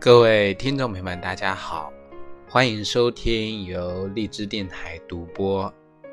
[0.00, 1.92] 各位听众朋友们，大家好，
[2.48, 5.72] 欢迎收听由荔枝电台独播、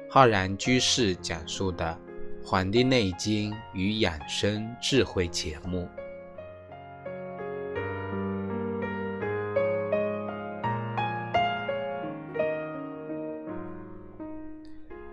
[0.10, 1.96] 浩然居士讲述的
[2.48, 5.88] 《黄帝内经与养生智慧》节目。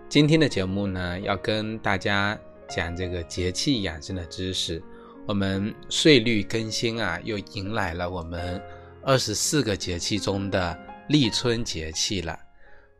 [0.09, 2.35] 今天的节目呢，要跟大家
[2.67, 4.81] 讲这个节气养生的知识。
[5.25, 8.61] 我们岁率更新啊，又迎来了我们
[9.01, 10.77] 二十四个节气中的
[11.07, 12.37] 立春节气了。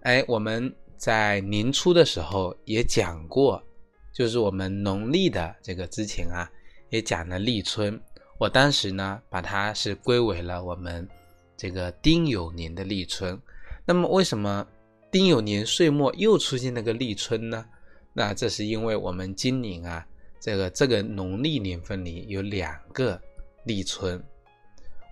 [0.03, 3.61] 哎，我们在年初的时候也讲过，
[4.13, 6.49] 就是我们农历的这个之前啊，
[6.89, 7.99] 也讲了立春。
[8.37, 11.05] 我当时呢，把它是归为了我们
[11.57, 13.37] 这个丁酉年的立春。
[13.85, 14.65] 那么为什么？
[15.11, 17.65] 丁酉年岁末又出现那个立春呢？
[18.13, 20.07] 那这是因为我们今年啊，
[20.43, 23.17] 这个这个农历年份里有两个
[23.63, 24.21] 立春，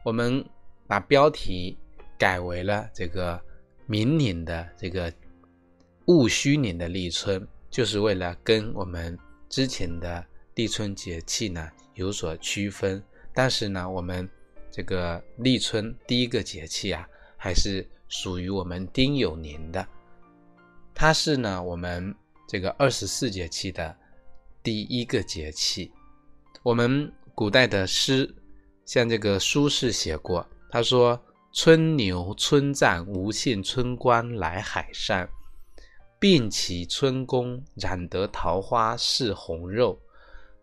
[0.04, 0.46] 我们
[0.86, 1.78] 把标题
[2.18, 3.42] 改为了这个
[3.86, 5.10] 明年的这个
[6.08, 10.22] 戊戌年的立春，就是为了跟我们之前的
[10.56, 13.02] 立春节气呢有所区分。
[13.34, 14.30] 但是呢，我们
[14.70, 17.88] 这个立春第一个节气啊，还是。
[18.14, 19.88] 属于我们丁酉年的，
[20.94, 22.14] 它是呢我们
[22.46, 23.96] 这个二十四节气的
[24.64, 25.92] 第一个节气。
[26.64, 28.36] 我们古代的诗，
[28.86, 31.20] 像这个苏轼写过，他说
[31.54, 35.28] ：“春牛春战无限春光来海上，
[36.20, 40.00] 并起春宫染得桃花似红肉。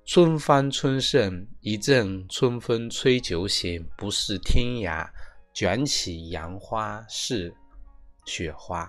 [0.05, 5.09] 春芳春盛一阵春风吹酒醒，不是天涯。”
[5.55, 7.53] 卷起杨花是
[8.27, 8.89] 雪花，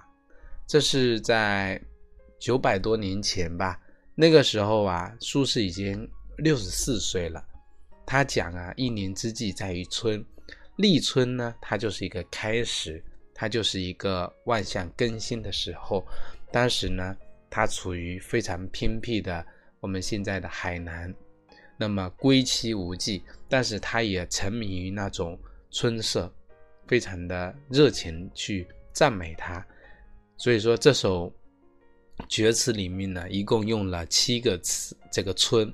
[0.67, 1.81] 这是在
[2.39, 3.79] 九百多年前吧。
[4.21, 6.05] 那个时候啊，苏轼已经
[6.39, 7.41] 六十四岁了。
[8.05, 10.21] 他讲啊，一年之计在于春，
[10.75, 13.01] 立春呢，它就是一个开始，
[13.33, 16.05] 它就是一个万象更新的时候。
[16.51, 17.15] 当时呢，
[17.49, 19.45] 他处于非常偏僻的
[19.79, 21.15] 我们现在的海南，
[21.77, 25.39] 那么归期无际，但是他也沉迷于那种
[25.71, 26.29] 春色。
[26.89, 29.65] 非常的热情去赞美他，
[30.35, 31.31] 所以说这首
[32.27, 35.73] 绝词里面呢，一共用了七个词，这个春，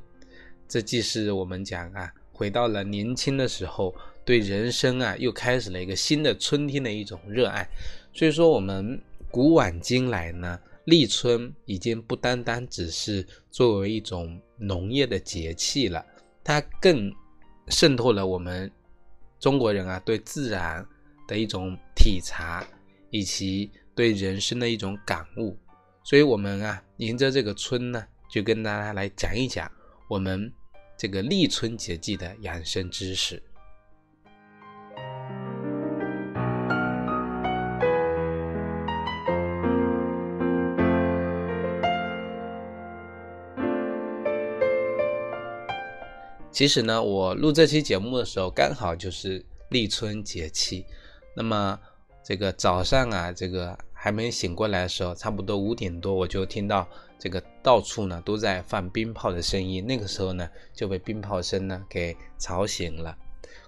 [0.68, 7.68] 这既是我们讲啊，回到了年轻的时候，对人生啊，又开始了一个新的春天的一种热爱。
[8.14, 9.02] 所以说，我们
[9.32, 16.06] 古往今来呢，立春已经不单单只是作为一种农业的节气了，
[16.44, 17.12] 它更
[17.68, 18.72] 渗透了我们
[19.40, 20.86] 中国人啊对自然。
[21.28, 22.64] 的一种体察，
[23.10, 25.58] 以及对人生的一种感悟，
[26.08, 29.68] 所以，我们啊，迎着这个春呢，就跟大家来讲一讲
[30.08, 30.54] 我们
[30.96, 33.42] 这个立春节气的养生知识。
[46.52, 50.86] 其实呢，我录这期节目的时候，刚好就是立春节气。
[51.36, 51.80] 那么
[52.24, 59.84] 这个早上啊，这个还没醒过来的时候，差不多五点多，我就听到这个到处呢都在放鞭炮的声音。
[59.84, 63.18] 那个时候呢，就被鞭炮声呢给吵醒了。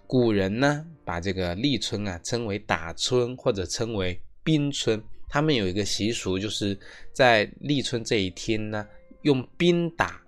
[0.05, 5.01] 古人呢把这个立春啊称为打春或者称为冰春。
[5.27, 6.77] 他们有一个习俗，就是
[7.11, 8.85] 在立春这一天呢，
[9.23, 10.21] 用冰打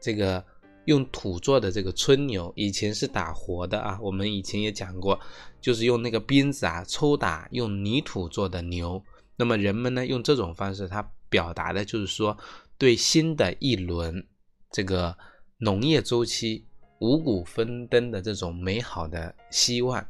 [0.00, 0.44] 这个。
[0.84, 3.98] 用土做的这个春牛，以前是打活的啊。
[4.00, 5.18] 我们以前也讲过，
[5.60, 9.02] 就是用那个鞭子啊抽打用泥土做的牛。
[9.36, 12.36] 那么人们呢，用这种方式，它表达的就是说，
[12.78, 14.26] 对新的一轮
[14.70, 15.16] 这个
[15.58, 16.66] 农业周期
[17.00, 20.04] 五谷丰登的这种美好的希望。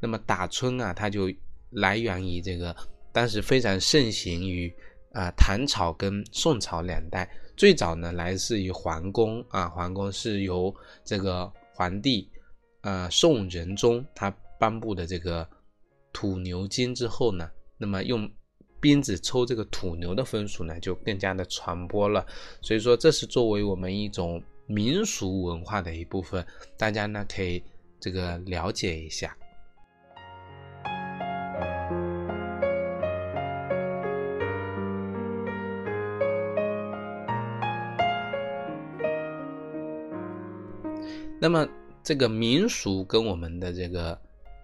[0.00, 1.32] 那么打春啊，它就
[1.70, 2.74] 来源于这个
[3.12, 4.72] 当时非常盛行于
[5.12, 7.30] 啊唐朝跟宋朝两代。
[7.56, 12.28] 最早呢，来自于皇宫啊，皇宫是由这个皇帝，
[12.80, 14.28] 呃，宋仁宗他
[14.58, 15.48] 颁布的这个
[16.12, 18.28] 土牛经之后呢，那么用
[18.84, 22.22] 鞭子抽这个土牛的风俗呢，就更加的传播了。
[22.60, 26.46] 所以说，这是作为我们一种民俗文化的一部分，
[26.76, 27.64] 大家呢可以
[27.98, 29.34] 这个了解一下。
[41.40, 41.66] 那么
[42.02, 44.18] 这个民俗跟我们的这个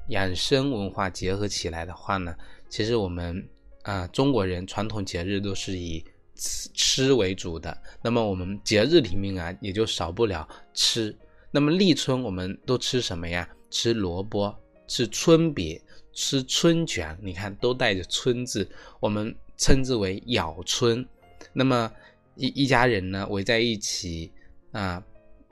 [0.08, 2.36] 养生文化结合起来的话呢，
[2.68, 3.48] 其实我们
[3.82, 6.04] 啊中国人传统节日都是以
[6.34, 7.76] 吃吃为主的。
[8.02, 11.16] 那么我们节日里面啊也就少不了吃。
[11.50, 13.48] 那么立春我们都吃什么呀？
[13.70, 14.52] 吃萝卜，
[14.88, 15.80] 吃春饼、
[16.12, 18.68] 吃春卷，你看都带着“春”字，
[18.98, 21.06] 我们称之为咬春。
[21.52, 21.90] 那么
[22.34, 24.32] 一一家人呢围在一起
[24.72, 25.00] 啊，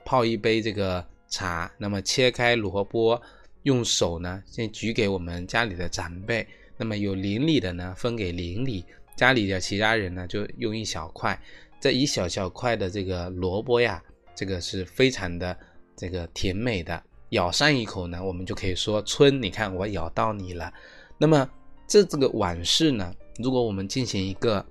[0.03, 3.21] 泡一杯这个茶，那么切开萝卜，
[3.63, 6.45] 用手呢先举给我们家里的长辈，
[6.79, 8.85] 那么有邻里的呢分给邻里，
[9.17, 11.37] 家里的其他人呢就用一小块。
[11.81, 14.01] 这一小小块的这个萝卜呀，
[14.33, 15.55] 这个是非常的
[15.95, 17.03] 这个甜美的。
[17.31, 20.73] 咬上一口呢，我们就可以说“春”，你看我咬到你了。
[21.17, 21.47] 那么
[21.85, 24.65] 这这个往事呢，如果我们进行一个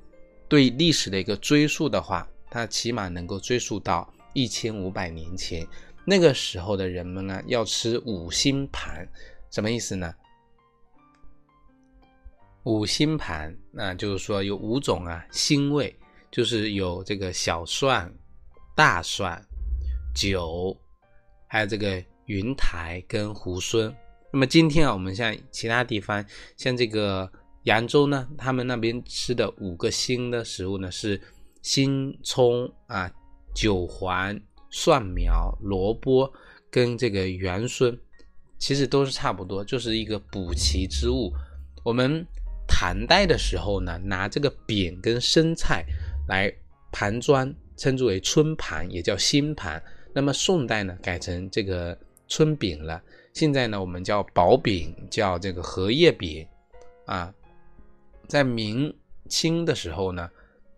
[0.48, 5.66] 对历史的一个追溯的话，它起码能够追溯到一千五百年前。
[6.04, 9.06] 那个时候的人们呢，要吃五星盘，
[9.50, 10.12] 什么意思呢？
[12.68, 15.94] 五星盘，那就是说有五种啊星味，
[16.30, 18.12] 就是有这个小蒜、
[18.76, 19.42] 大蒜、
[20.14, 20.78] 酒，
[21.48, 22.04] 还有这个。
[22.28, 23.90] 云台跟猢狲，
[24.30, 26.22] 那么今天啊，我们像其他地方，
[26.58, 27.26] 像这个
[27.62, 31.18] 扬州呢，他们那边吃的五个星的食物呢是
[31.62, 33.10] 新葱啊、
[33.54, 34.38] 韭黄、
[34.68, 36.30] 蒜苗、萝卜
[36.70, 37.98] 跟这个元荪，
[38.58, 41.32] 其实都是差不多，就是一个补齐之物。
[41.82, 42.26] 我们
[42.78, 45.84] 唐代的时候呢，拿这个扁跟生菜
[46.28, 46.48] 来
[46.92, 49.82] 盘砖，称之为春盘，也叫新盘。
[50.14, 51.98] 那么宋代呢，改成这个。
[52.30, 53.02] 春饼了，
[53.32, 56.46] 现在呢，我们叫薄饼，叫这个荷叶饼，
[57.06, 57.32] 啊，
[58.28, 58.94] 在明
[59.30, 60.28] 清的时候呢，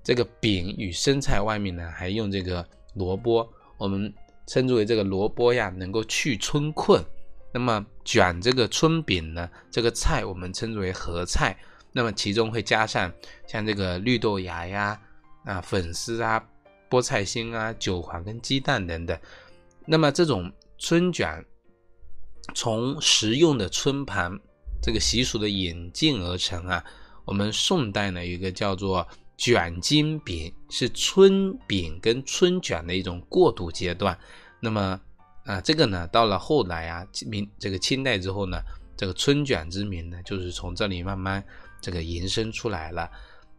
[0.04, 2.64] 这个饼与生菜外面呢还用这个
[2.94, 4.14] 萝卜，我们
[4.46, 7.04] 称之为这个萝卜呀，能够去春困。
[7.52, 11.58] 那么卷这个春饼呢，这个菜我们称之为合菜，
[11.92, 13.12] 那么其中会加上
[13.46, 15.00] 像这个绿豆芽呀、
[15.44, 16.44] 啊粉丝啊、
[16.88, 19.18] 菠菜心啊、韭黄跟鸡蛋等等，
[19.86, 20.52] 那么这种。
[20.82, 21.44] 春卷
[22.54, 24.32] 从食用的春盘
[24.82, 26.82] 这个习俗的演进而成啊。
[27.26, 29.06] 我们宋代呢有一个叫做
[29.36, 34.18] 卷金饼，是春饼跟春卷的一种过渡阶段。
[34.58, 34.98] 那么
[35.44, 38.58] 啊，这个呢到了后来啊，明这个清代之后呢，
[38.96, 41.44] 这个春卷之名呢就是从这里慢慢
[41.80, 43.10] 这个延伸出来了。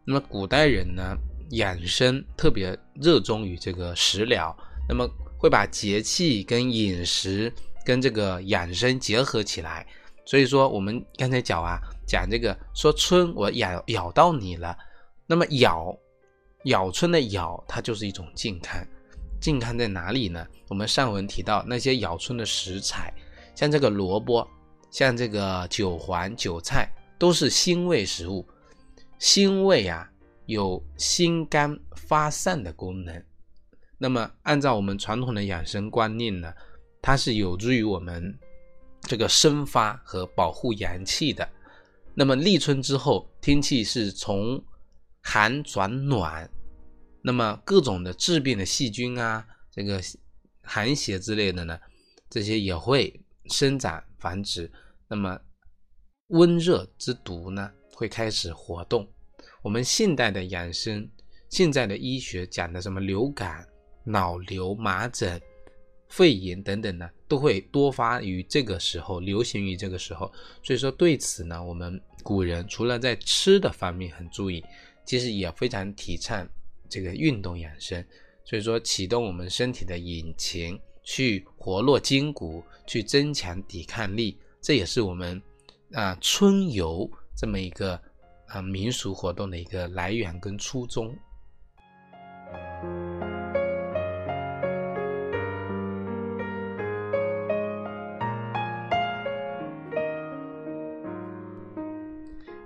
[0.04, 1.16] 那么古代人呢
[1.50, 4.56] 养生特别热衷于这个食疗，
[4.88, 5.08] 那么。
[5.42, 7.52] 会把节气跟饮食
[7.84, 9.84] 跟这个养生结合起来，
[10.24, 14.78] 所以说我们刚才讲啊，讲这个说春我咬咬到你了，
[15.26, 15.92] 那么咬
[16.66, 18.80] 咬春的咬，它就是一种健康，
[19.40, 20.46] 健康在哪里呢？
[20.68, 23.12] 我们上文提到那些咬春的食材，
[23.56, 24.46] 像这个萝卜，
[24.92, 26.88] 像这个韭黄、韭菜，
[27.22, 28.44] 都是辛味食物，
[29.20, 30.10] 辛味啊
[30.46, 33.24] 有心肝发散的功能。
[33.96, 36.52] 那么，按照我们传统的养生观念呢，
[37.00, 38.36] 它是有助于我们
[39.02, 41.48] 这个生发和保护阳气的。
[42.12, 44.60] 那么立春之后，天气是从
[45.20, 46.50] 寒转暖，
[47.22, 50.02] 那么各种的致病的细菌啊，这个
[50.64, 51.78] 寒邪之类的呢，
[52.28, 54.68] 这些也会生长繁殖。
[55.06, 55.38] 那么
[56.32, 59.06] 温热之毒呢，会开始活动。
[59.60, 61.08] 我们现代的养生，
[61.50, 63.66] 现在的医学讲的什么流感？
[64.04, 65.40] 脑瘤、麻疹、
[66.08, 70.32] 肺炎等等呢，都会多发于这个时候，流行于这个时候。
[70.62, 74.64] 所以说，对此呢，我们古人除了在吃的方面很注意，
[75.04, 76.48] 其实也非常提倡
[76.88, 78.04] 这个运动养生。
[78.44, 85.40] 所以说，启动我们身体的引擎，去活络筋骨，去增强抵抗力，这也是我们
[85.94, 88.00] 啊春游这么一个
[88.46, 91.14] 啊民俗活动的一个来源跟初衷。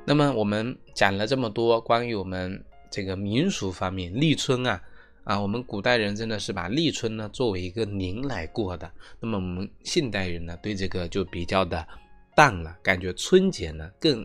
[0.08, 4.80] 那么我们讲了这么多关于我们这个民俗方面立春啊
[5.24, 8.88] 啊，我们古代人真的是把立春呢作为一个年来过的。
[9.18, 11.84] 那么我们现代人呢对这个就比较的
[12.36, 14.24] 淡了，感觉春节呢更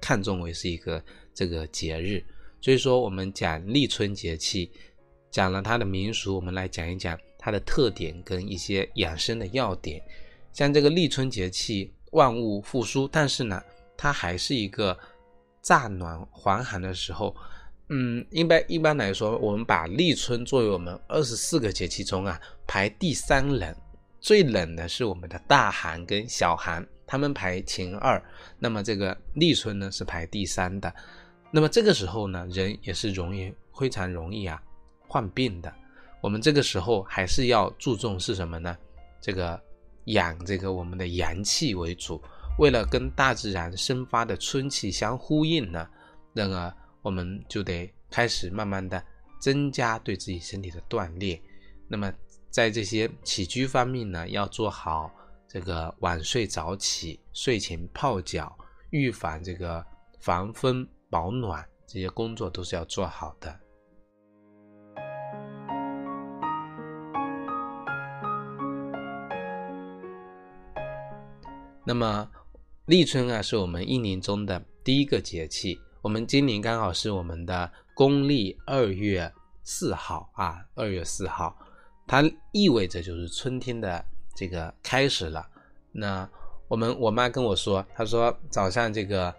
[0.00, 2.22] 看重为是一个这个节日。
[2.60, 4.70] 所以说我们讲立春节气，
[5.30, 10.02] 讲了它的民俗，我们来讲一讲它的特点跟一些养生的要点。
[10.52, 13.62] 像这个立春节气，万物复苏，但是呢，
[13.96, 14.98] 它还是一个。
[15.66, 17.34] 乍暖还寒的时候，
[17.88, 23.74] 嗯，一般一般来说，我们把立春作为我们二十四个节气中啊排第三冷，
[24.20, 28.22] 最冷的是我们的大寒跟小寒，他们排前二。
[28.58, 30.92] 那么这个立春呢是排第三的。
[31.50, 34.62] 那么这个时候呢，人也是容易非常容易啊
[35.06, 35.72] 患病的。
[36.20, 38.76] 我们这个时候还是要注重是什么呢？
[39.20, 39.60] 这个
[40.06, 42.20] 养这个我们的阳气为主。
[42.58, 45.88] 为了跟大自然生发的春气相呼应呢，
[46.32, 49.02] 那个我们就得开始慢慢的
[49.40, 51.40] 增加对自己身体的锻炼。
[51.88, 52.12] 那么
[52.50, 55.12] 在这些起居方面呢，要做好
[55.54, 58.52] 这个晚睡早起、睡前泡脚、
[58.90, 59.86] 预防这个
[60.18, 63.56] 防风保暖这些工作都是要做好的。
[71.84, 72.28] 那么
[72.86, 75.80] 立春啊，是我们一年中的第一个节气。
[76.02, 79.32] 我们今年刚好是我们的公历二月
[79.62, 81.56] 四号啊，二月四号，
[82.08, 85.46] 它意味着就是春天的这个开始了。
[85.92, 86.28] 那
[86.66, 89.32] 我们我妈跟我说，她说早上这个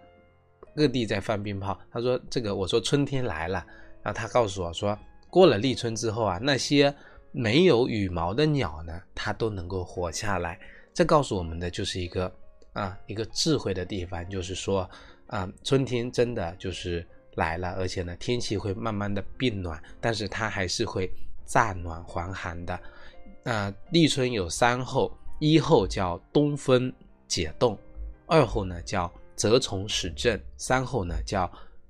[0.75, 3.65] 各地在放鞭炮，她说这个我说春天来了，
[4.01, 4.97] 然后她告诉我说，
[5.29, 6.93] 过了立春之后啊，那些
[7.31, 10.57] 没有羽毛的鸟呢，它都能够活下来。
[10.93, 12.31] 这告诉我们的就是一个
[12.71, 14.89] 啊一个智慧的地方，就是说
[15.27, 21.11] 啊春天真的就是来了，而且呢天气会慢慢的变暖，但是它还是会
[21.45, 22.79] 乍暖还寒的。
[23.47, 26.91] 那立春有三候，一候叫东风
[27.27, 27.77] 解冻，
[28.25, 31.47] 二候呢叫蛰虫始振，三候呢叫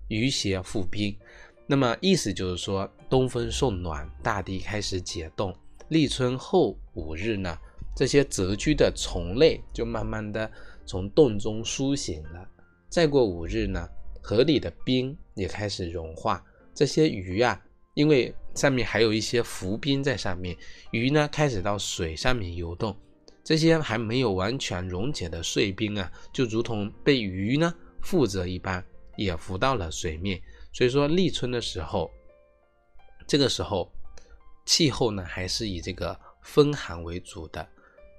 [0.09, 1.17] 鱼邪复冰。
[1.65, 5.55] 那么意思就是说东风送暖，大地开始解冻。
[5.87, 7.57] 立春后五日呢。
[7.95, 10.51] 这些蛰居的虫类就慢慢的
[10.85, 12.45] 从洞中苏醒了。
[12.89, 13.87] 再过五日呢，
[14.21, 16.43] 河里的冰也开始融化。
[16.73, 17.57] 这些鱼啊，
[17.95, 20.55] 因为上面还有一些浮冰在上面，
[20.91, 22.95] 鱼呢开始到水上面游动。
[23.43, 28.83] 这些还没有完全溶解的碎冰啊，就如同被鱼呢负责一般，
[29.15, 30.41] 也浮到了水面。
[30.73, 32.11] 所以说立春的时候，
[33.27, 33.91] 这个时候
[34.65, 37.67] 气候呢还是以这个风寒为主的。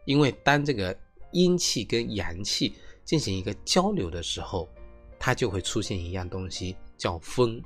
[0.05, 0.97] 因为当这个
[1.33, 4.69] 阴气跟阳气进行一个交流的时候，
[5.19, 7.61] 它就会出现一样东西叫风，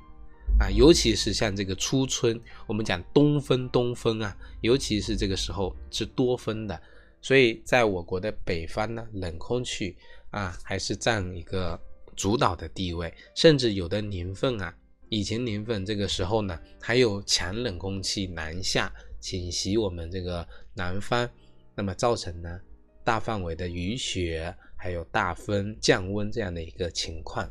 [0.59, 6.81] 啊，尤其是像这个初春，我们讲东风，东风啊，尤其是这个时候是多风的，
[7.21, 9.95] 所以在我国的北方呢，冷空气
[10.29, 11.79] 啊还是占一个
[12.15, 14.75] 主导的地位，甚至有的年份啊，
[15.09, 21.27] 以前年份这个时候呢，还有强冷空气南下侵袭我们这个南方。
[21.73, 22.59] 那么造成呢
[23.03, 27.49] 大范围的雨雪，还有大风降温这样的一个情况。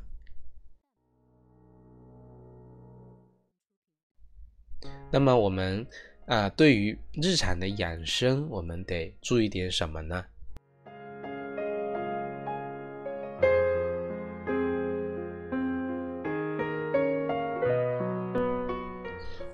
[5.10, 5.86] 那么我们
[6.26, 10.24] 啊，对于日常的养生，我们得注意点什么呢？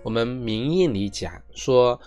[0.02, 2.00] 我们民谚里讲说，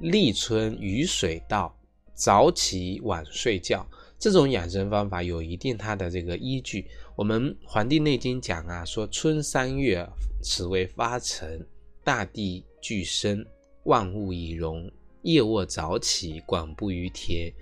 [0.00, 1.74] 立春雨水到。
[2.14, 3.86] 早起晚睡觉，
[4.18, 6.86] 这种养生方法有一定它的这个依据。
[7.14, 10.08] 我们《黄帝内经》讲啊，说春三月，
[10.42, 11.66] 此为发陈，
[12.06, 13.44] 大地俱生，
[13.82, 14.88] 万物以荣。
[15.22, 17.52] 夜卧早起，广布于田，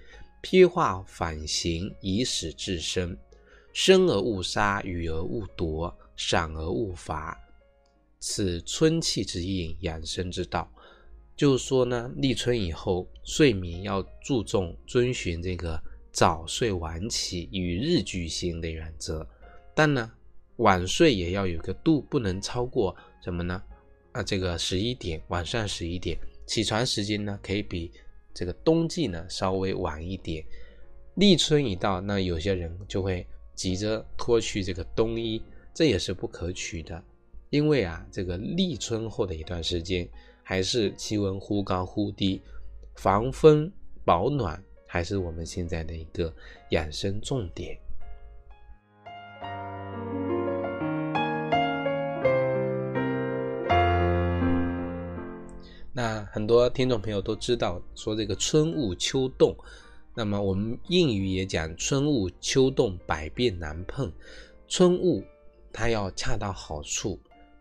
[0.42, 3.16] 披化反行，以使至生。
[3.72, 7.34] 生而勿杀，予而勿夺，赏而勿罚，
[8.20, 10.70] 此春气之应，养生之道。
[11.34, 15.82] 就是说呢，立春以后睡眠要注重遵循这个
[16.12, 19.26] 早睡晚起与日俱新的原则，
[19.74, 20.12] 但呢，
[20.56, 23.62] 晚睡也要有个度，不能超过什么呢？
[24.14, 26.16] 啊，这个十一点，晚上十一点
[26.46, 27.92] 起床时间呢，可以比
[28.32, 30.42] 这个冬季呢稍微晚一点。
[31.16, 35.42] 立春一到，那有些人就会急着脱去这个冬衣，
[35.74, 37.04] 这也是不可取的，
[37.50, 40.08] 因为啊，这个立春后的一段时间。
[40.46, 42.42] 还是气温忽高忽低，
[42.96, 43.72] 防风
[44.04, 46.30] 保暖还是我们现在的一个
[46.68, 47.78] 养生重点。
[55.94, 59.56] 那很多听众朋友都知道，说这个春捂秋冻，
[60.14, 64.12] 那么我们谚语也讲春捂秋冻百变难碰，
[64.68, 65.24] 春捂
[65.72, 67.18] 它要恰到好处。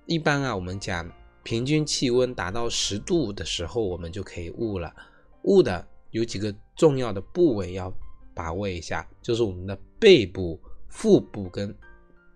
[0.08, 1.10] 一般啊，我们讲。
[1.46, 4.96] 平均气温达到十度的时候，我们就可以捂了。
[5.42, 7.94] 捂的有几个重要的部位要
[8.34, 11.76] 把握一下，就是我们的背部、腹部跟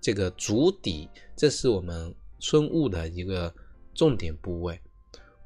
[0.01, 3.55] 这个足底，这是我们春捂的一个
[3.93, 4.77] 重点部位。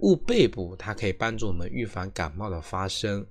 [0.01, 3.23] 捂背部，它可以帮助我们预防感冒的发生；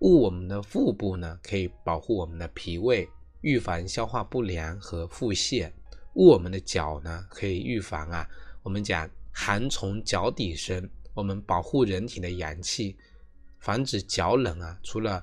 [0.00, 3.08] 捂我们的腹部呢，可以保护我们的脾胃，
[3.40, 5.70] 预防消化不良和腹泻；
[6.14, 8.28] 捂我们的脚呢，可以预防啊，
[8.62, 9.08] 我们讲。
[9.38, 12.96] 寒从脚底生，我们保护人体的阳气，
[13.58, 14.80] 防止脚冷啊。
[14.82, 15.22] 除了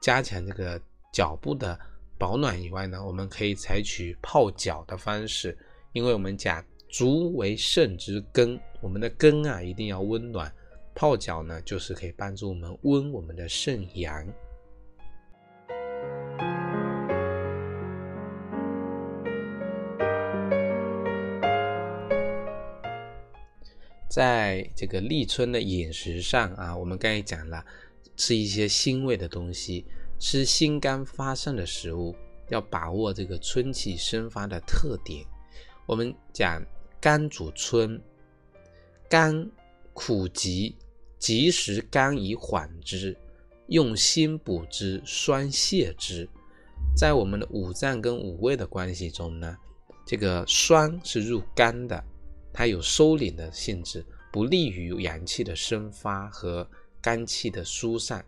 [0.00, 1.78] 加强这个脚部的
[2.18, 5.56] 保暖以外呢，我们可以采取泡脚的方式，
[5.92, 10.50] 因为我们讲足为肾之根，我们的根啊一定要温暖。
[10.94, 14.24] 泡脚呢，就是可以帮助我们温我们的肾阳。
[24.08, 27.66] 在这个立春的饮食上啊，我们刚才讲了，
[28.14, 29.84] 吃一些辛味的东西，
[30.20, 32.14] 吃心肝发散的食物，
[32.50, 35.26] 要把握这个春气生发的特点。
[35.86, 36.64] 我们讲
[37.00, 38.00] 肝主春，
[39.08, 39.50] 肝
[39.92, 40.76] 苦急。
[41.18, 43.16] 及时甘以缓之，
[43.68, 46.28] 用心补之，酸泻之。
[46.94, 49.56] 在我们的五脏跟五味的关系中呢，
[50.06, 52.04] 这个酸是入肝的，
[52.52, 56.68] 它有收敛的性质，不利于阳气的生发和
[57.00, 58.24] 肝气的疏散。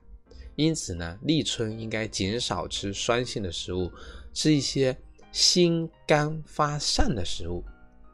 [0.57, 3.93] 因此呢，立春应该减少吃酸性的食物，
[4.33, 4.97] 吃一些
[5.31, 7.63] 辛甘发散的食物，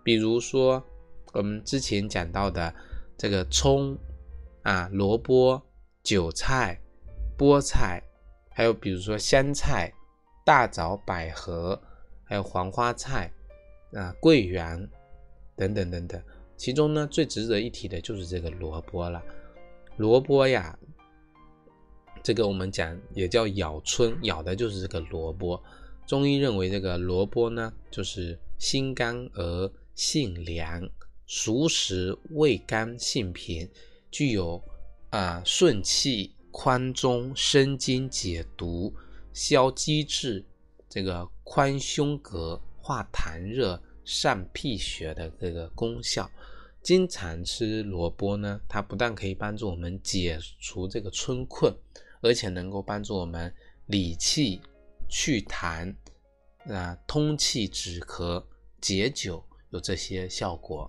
[0.02, 0.84] 比如说
[1.34, 2.74] 我们之前讲到的
[3.18, 3.96] 这个葱。
[4.64, 5.60] 啊，萝卜、
[6.02, 6.80] 韭菜、
[7.36, 8.02] 菠菜，
[8.50, 9.92] 还有比如说香菜、
[10.42, 11.78] 大枣、百合，
[12.24, 13.30] 还有黄花菜，
[13.92, 14.88] 啊，桂圆
[15.54, 16.18] 等等等等。
[16.56, 19.22] 其中呢，最值得一提的就是这个萝卜了。
[19.98, 20.78] 萝卜呀，
[22.22, 25.62] 这个我们讲也叫咬春，咬的就是这个萝卜。
[26.06, 30.88] 中医认为这个萝卜呢，就是心肝而性凉，
[31.26, 33.68] 熟食味甘性平。
[34.10, 34.62] 具有
[35.10, 38.94] 啊顺气、宽中、生津、解毒、
[39.32, 40.44] 消积滞、
[40.88, 46.30] 这个宽胸膈、化痰热、散脾血的这个功效。
[46.80, 51.74] 经常吃萝卜呢，它不但可以帮助我们解除这个春困，
[52.20, 53.52] 而且能够帮助我们
[53.86, 54.60] 理气、
[55.08, 55.92] 祛痰、
[56.68, 58.44] 啊通气、止咳、
[58.80, 60.88] 解酒，有这些效果。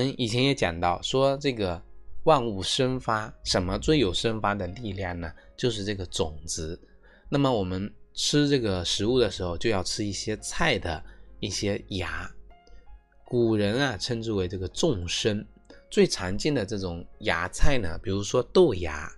[0.00, 1.80] 们以前也讲到，说这个
[2.24, 5.30] 万物生发，什么最有生发的力量呢？
[5.58, 6.80] 就是这个种子。
[7.28, 11.04] 那么我们吃这个食物的时候，就要吃一些菜的
[11.38, 12.30] 一些芽。
[13.26, 15.46] 古人啊，称之为这个众生。
[15.90, 19.12] 最常见的这种芽菜呢，比如说豆芽、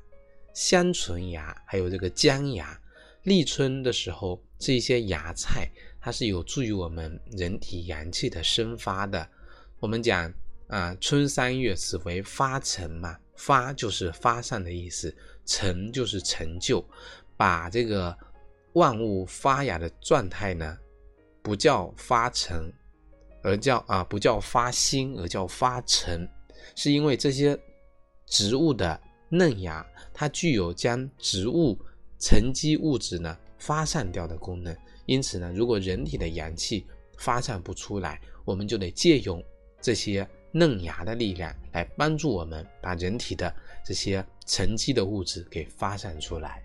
[0.53, 2.77] 香椿芽，还有这个姜芽。
[3.23, 9.29] 立春的时候吃一些芽菜，它是有助于我们人体阳气的生发的。
[9.79, 10.33] 我们讲。
[10.73, 16.83] 啊，春三月，此为发成嘛，发就是发散的意思，成就是成就，
[17.37, 18.17] 把这个
[18.73, 20.79] 万物发芽的状态呢，
[21.43, 22.73] 不叫发成，
[23.43, 26.27] 而叫啊不叫发新，而叫发成，
[26.75, 27.55] 是因为这些
[28.25, 31.79] 植物的嫩芽，它具有将植物
[32.19, 36.87] 沉积物质呢发散掉的功能，因此呢，如果人体的阳气
[37.19, 39.45] 发散不出来，我们就得借用
[39.79, 40.27] 这些。
[40.55, 46.63] 嫩芽的力量来帮助我们把人体的这些沉积的物质给发散出来，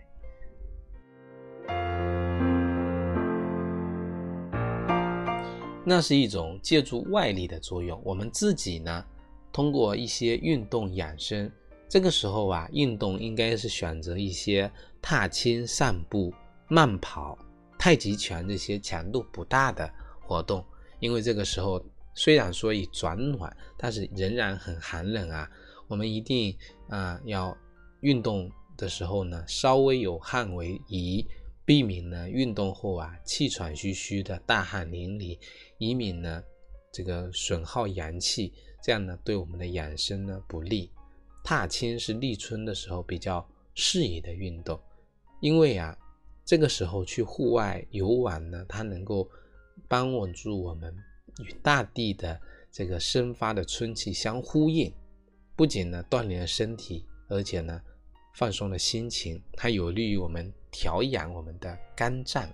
[5.85, 7.97] 那是一种借助外力的作用。
[8.03, 9.05] 我们自己呢，
[9.53, 11.49] 通过一些运动养生。
[11.87, 14.69] 这个时候啊，运动应该是选择一些
[15.01, 16.33] 踏青、散步、
[16.67, 17.39] 慢跑、
[17.79, 20.61] 太极拳这些强度不大的活动，
[20.99, 21.81] 因为这个时候。
[22.17, 25.47] 虽然说已转暖，但是仍然很寒冷啊！
[25.87, 26.57] 我们一定
[26.89, 27.55] 啊要
[28.01, 31.23] 运动的时候呢，稍微有汗为宜，
[31.63, 35.37] 避免呢运动后啊气喘吁吁的大汗淋漓，
[35.77, 36.43] 以免呢
[36.91, 38.51] 这个损耗阳气，
[38.81, 40.91] 这样呢对我们的养生呢不利。
[41.43, 44.81] 踏青是立春的时候比较适宜的运动，
[45.39, 45.95] 因为啊
[46.43, 49.29] 这个时候去户外游玩呢，它能够
[49.87, 50.91] 帮助我们。
[51.43, 52.39] 与大地的
[52.71, 54.93] 这个生发的春气相呼应，
[55.55, 57.81] 不仅呢锻炼了身体，而且呢
[58.35, 62.47] 放松了心情，它有利于我们调养我们的肝脏。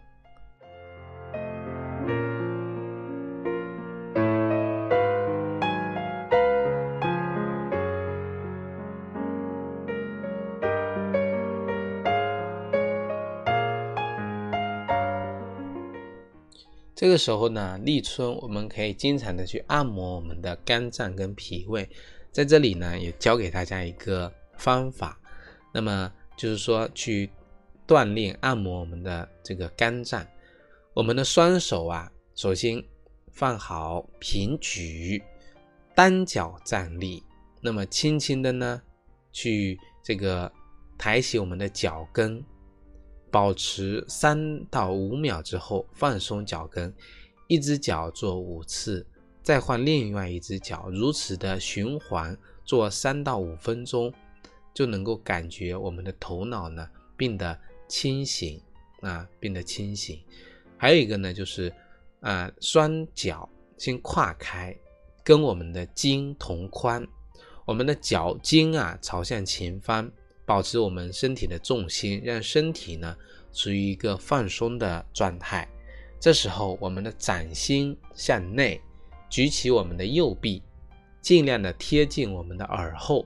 [17.03, 21.85] 这个时候呢，立春我们可以经常的去按摩我们的肝脏跟脾胃，
[22.31, 25.19] 在这里呢也教给大家一个方法，
[25.73, 27.29] 那么就是说去
[27.85, 30.25] 锻炼按摩我们的这个肝脏，
[30.93, 32.81] 我们的双手啊首先
[33.33, 35.21] 放好平举，
[35.93, 37.21] 单脚站立，
[37.59, 38.81] 那么轻轻的呢，
[39.33, 40.49] 去这个
[40.97, 42.41] 抬起我们的脚跟，
[43.33, 46.93] 保持三到五秒之后放松脚跟，
[47.47, 49.03] 一只脚做五次，
[49.41, 54.13] 再换另外一只脚，如此的循环做三到五分钟，
[54.71, 58.61] 就能够感觉我们的头脑呢变得清醒
[59.01, 60.21] 啊，变得清醒。
[60.77, 61.73] 还有一个呢，就是
[62.19, 64.77] 啊，双脚先跨开，
[65.23, 67.03] 跟我们的筋同宽，
[67.65, 70.11] 我们的脚筋啊朝向前方，
[70.45, 73.15] 保持我们身体的重心，让身体呢
[73.51, 75.67] 处于一个放松的状态。
[76.19, 78.81] 这时候，我们的掌心向内，
[79.29, 80.61] 举起我们的右臂，
[81.21, 83.25] 尽量的贴近我们的耳后，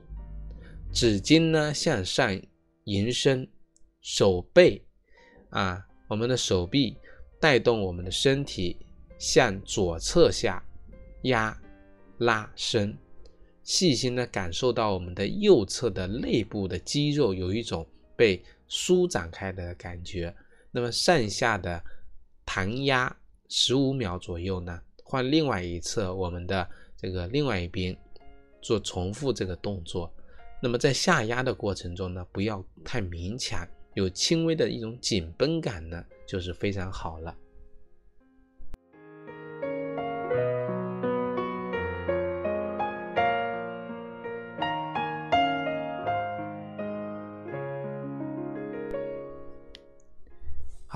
[0.91, 2.41] 指尖呢向上
[2.85, 3.47] 延伸，
[4.01, 4.83] 手背
[5.49, 6.97] 啊，我们的手臂。
[7.39, 8.75] 带动我们的身体
[9.19, 10.59] 向左侧下
[11.21, 11.55] 压、
[12.17, 12.97] 拉伸，
[13.67, 20.33] 细心的感受到我们的右侧的内部的肌肉有一种被舒展开的感觉。
[20.71, 21.83] 那么上下的
[22.45, 23.13] 弹压
[23.49, 27.93] 十五秒左右呢，换另外一侧我们的这个另外一边
[28.61, 30.09] 做重复这个动作。
[30.61, 36.01] 那么在下压的过程中呢，不要太勉强，有轻微的一种紧绷感呢。
[36.25, 37.35] 就是非常好了。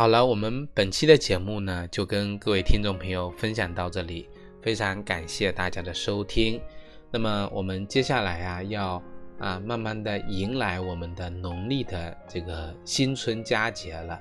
[0.02, 4.28] 好了，我们本期的节目呢，就跟各位听众朋友分享到这里，
[4.60, 6.60] 非常感谢大家的收听。
[7.12, 9.00] 那么我们接下来啊，要
[9.38, 14.20] 啊慢慢的迎来我们的农历的这个新春佳节了。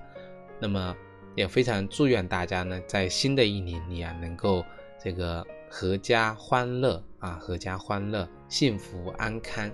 [0.60, 0.94] 那么
[1.34, 4.62] 也非常祝愿大家呢，在新的一年里啊，能够
[5.02, 9.70] 这个阖家欢乐啊，阖家欢乐，幸福安康。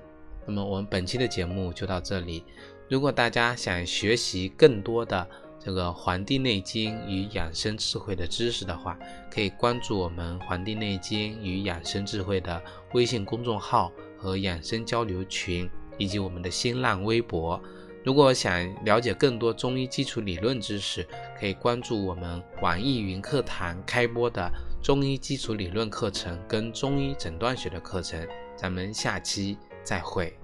[0.46, 2.44] 那么我们本期的节目就到这里。
[2.88, 5.28] 如果大家想学习更多的
[5.66, 8.96] 这个《黄帝内经与养生智慧》的知识的话，
[9.28, 17.60] 可以关注我们《黄帝内经与养生智慧》的微信公众号和养生交流群，以及我们的新浪微博。
[18.04, 21.04] 如果想了解更多中医基础理论知识，
[21.36, 24.48] 可以关注我们网易云课堂开播的
[24.80, 28.24] 中医基础理论课程跟中医诊断学的课程。
[28.54, 30.38] 咱们下期再会。